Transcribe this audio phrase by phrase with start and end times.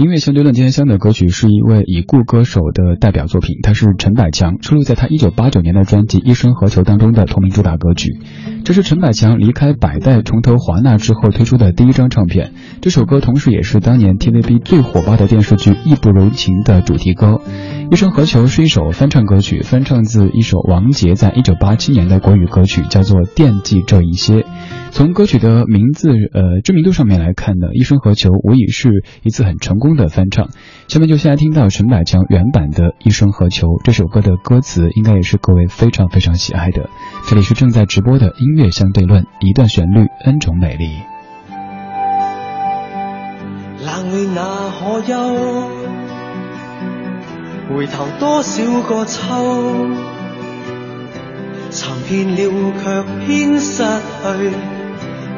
[0.00, 8.16] 音乐相对论今天分的歌曲是一位已故歌手的代表作品，他是陈百强收录在他1989年的专辑《一生何求》当中的同名主打歌曲。
[8.64, 12.52] 这是陈百强离开百代重投华纳之后推出的第一张唱片。
[12.80, 17.26] 这首歌同时也是当年 TVB 最火爆的电视剧《义不容情》的主题歌。
[17.92, 24.36] 《一生何求》是一首翻唱歌曲，翻唱自一首王杰在1987年的国语歌曲，叫做《惦记这一些》。
[24.92, 30.48] 从歌曲的名字，呃，知名度上面来看呢，《一生何求》无疑是一次很成功的翻唱。
[30.88, 36.90] 下面就先来听到陈百强原版的《一生何求》这首歌的歌词，应该也是各位非常非常喜爱的。
[37.28, 40.88] 这里是正在直播的音乐相对论，一段旋律，n 种美丽。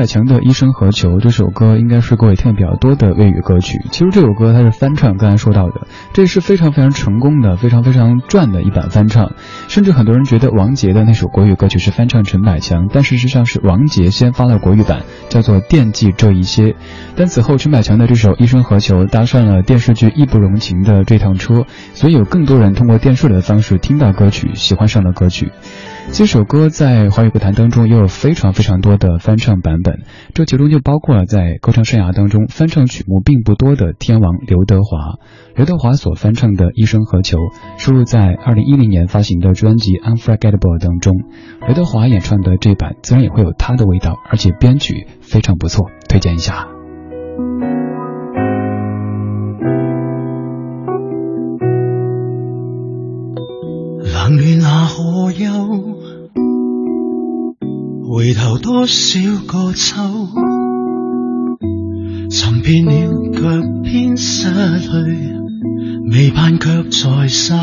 [0.02, 3.76] 百强的《一生何求》这首歌应该是各位听的比较多的粤语歌曲。
[3.90, 9.32] 其实这首歌它是翻唱，刚才说到的，这是非常非常成功的、非常非常赚的一版翻唱。
[9.68, 16.68] 甚至很多人觉得王杰的那首国语歌曲是翻唱陈百强，但事实上是王杰先发了国语版，叫做《惦记这一些》。
[17.14, 25.52] 但此后陈百强的这首《一生何求》搭上了电视剧《义不容情》的这趟车，所以有更多人通过电视的方式听到歌曲，喜欢上了歌曲。
[26.12, 30.02] 这首歌在华语歌坛当中也有非常非常多的翻唱版本，
[30.34, 35.18] 这其中就包括了在歌唱生涯当中翻唱曲目并不多的天王刘德华。
[35.54, 37.38] 刘德华所翻唱的《一生何求》
[37.78, 41.14] 收录在2010年发行的专辑《Unforgettable》当中。
[41.66, 46.79] 刘德华演唱的这版自然也会有他的味道，而且编曲非常不错，推荐一下。
[58.12, 59.94] 回头多少个秋，
[62.28, 63.40] 寻遍了却
[63.88, 64.48] 偏失
[64.80, 64.90] 去，
[66.10, 67.54] 未盼却在手。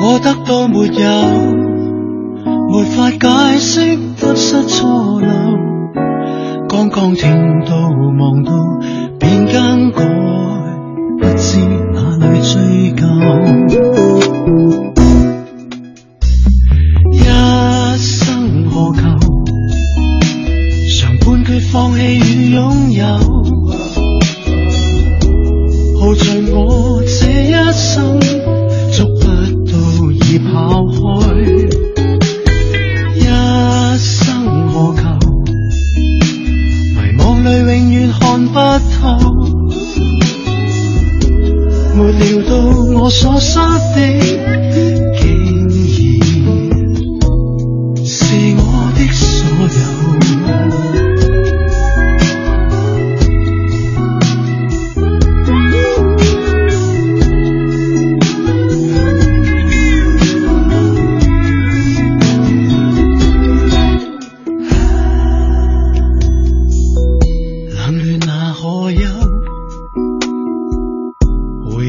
[0.00, 5.28] 我得到没有，没法解释得失错漏。
[6.68, 8.52] 刚刚听到望到，
[9.20, 10.49] 变更改。
[43.10, 43.60] 说说
[43.96, 44.39] 的。